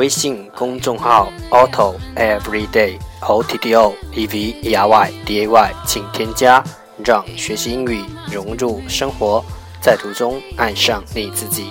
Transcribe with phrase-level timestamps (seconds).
[0.00, 6.64] 微信公众号 Auto Everyday O T T O E V E R Y D A Y，请添加，
[7.04, 9.44] 让学习英语融入生活，
[9.78, 11.70] 在途中爱上你自己。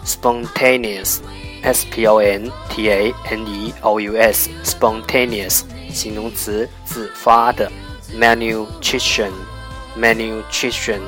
[0.04, 1.19] spontaneous,
[1.62, 7.70] s p o n t a n e o u s, spontaneous，形容词，自发的。
[8.19, 9.31] malnutrition
[9.97, 11.00] malnutrition,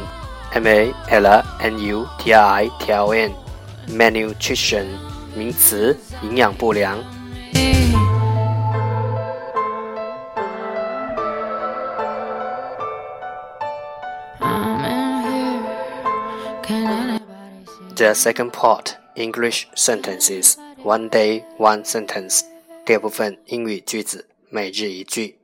[0.53, 1.27] m a l
[1.61, 3.33] n u t r i t l n,
[3.89, 4.87] malnutrition
[5.35, 6.99] 名词，营养不良。
[17.95, 22.41] The second part English sentences one day one sentence
[22.85, 25.36] 第二部分英语句子每日一句。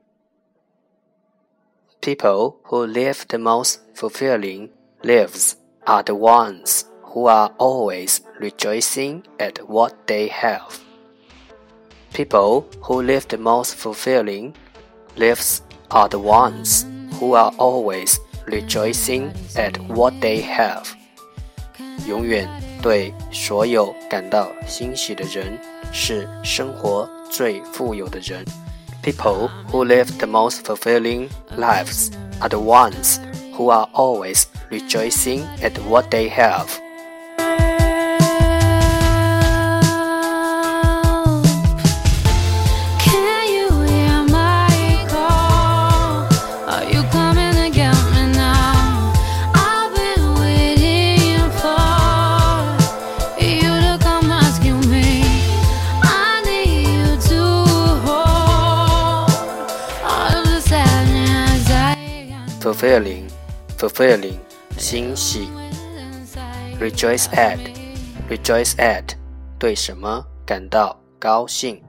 [2.03, 4.69] People who live the most fulfilling
[5.03, 10.79] lives are the ones who are always rejoicing at what they have.
[12.13, 14.53] People who live the most fulfilling
[15.15, 16.85] lives are the ones
[17.19, 20.85] who are always rejoicing at what they have.
[22.07, 22.47] 永远
[22.81, 25.59] 对所有感到欣喜的人，
[25.91, 28.43] 是生活最富有的人。
[29.04, 31.28] People who live the most fulfilling
[31.58, 32.10] lives
[32.40, 33.20] are the ones
[33.52, 36.80] who are always rejoicing at what they have.
[62.63, 63.27] fulfilling,
[63.77, 64.37] fulfilling,
[64.77, 65.49] 欣喜。
[66.79, 67.59] rejoice at,
[68.29, 69.15] rejoice at,
[69.57, 71.81] 对什么感到高兴。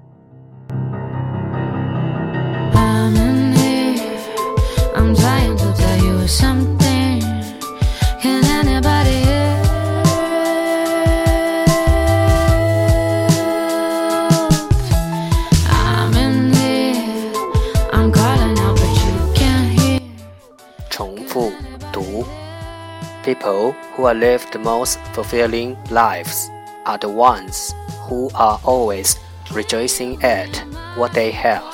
[23.25, 26.51] People who live the most fulfilling lives
[26.86, 29.18] are the ones who are always
[29.51, 30.56] rejoicing at
[30.95, 31.66] what they have.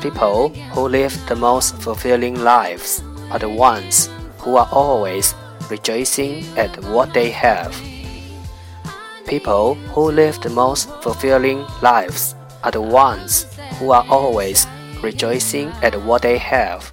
[0.00, 5.32] People who live the most fulfilling lives are the ones who are always
[5.70, 7.72] rejoicing at what they have.
[9.28, 12.34] People who live the most fulfilling lives
[12.64, 13.46] are the ones
[13.78, 14.66] who are always
[15.04, 16.90] rejoicing at what they have.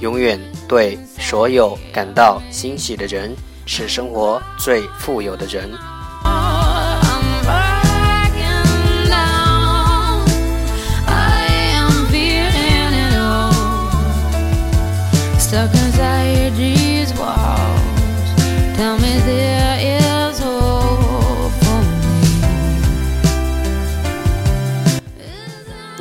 [0.00, 3.34] 永远对所有感到欣喜的人，
[3.64, 5.70] 是生活最富有的人。
[15.58, 15.98] that's.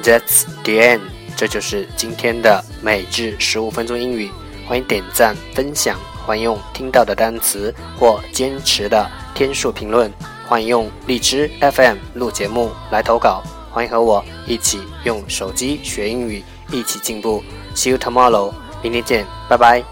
[0.04, 1.02] That's the end.
[1.36, 4.30] 这就是今天的每日十五分钟英语。
[4.68, 10.12] 欢迎点赞、分享，欢迎用听到的单词或坚持的天数评论，
[10.46, 13.42] 欢迎用荔枝 FM 录节目来投稿，
[13.72, 17.42] 欢迎和我一起用手机学英语，一起进步。
[17.75, 18.54] See you tomorrow.
[18.84, 19.84] 明天见，拜拜。